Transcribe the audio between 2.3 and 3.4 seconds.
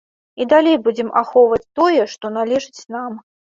належыць нам.